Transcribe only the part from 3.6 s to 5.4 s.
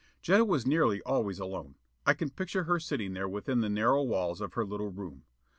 the narrow walls of her little room.